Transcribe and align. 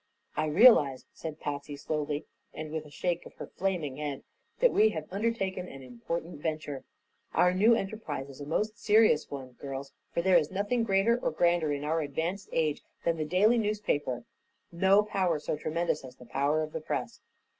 "I 0.35 0.47
realize," 0.47 1.05
said 1.13 1.39
Patsy, 1.39 1.75
slowly 1.75 2.25
and 2.55 2.71
with 2.71 2.87
a 2.87 2.89
shake 2.89 3.23
of 3.27 3.35
her 3.35 3.45
flaming 3.45 3.97
head, 3.97 4.23
"that 4.59 4.73
we 4.73 4.89
have 4.89 5.07
undertaken 5.13 5.67
an 5.67 5.83
important 5.83 6.41
venture. 6.41 6.83
Our 7.35 7.53
new 7.53 7.75
enterprise 7.75 8.27
is 8.27 8.41
a 8.41 8.47
most 8.47 8.79
serious 8.79 9.29
one, 9.29 9.51
girls, 9.61 9.93
for 10.11 10.23
there 10.23 10.37
is 10.39 10.49
nothing 10.49 10.81
greater 10.83 11.19
or 11.19 11.29
grander 11.29 11.71
in 11.71 11.83
our 11.83 12.01
advanced 12.01 12.49
age 12.51 12.81
than 13.03 13.17
the 13.17 13.25
daily 13.25 13.59
newspaper; 13.59 14.25
no 14.71 15.03
power 15.03 15.37
so 15.37 15.55
tremendous 15.55 16.03
as 16.03 16.15
the 16.15 16.25
Power 16.25 16.63
of 16.63 16.71
the 16.73 16.81
Press." 16.81 17.21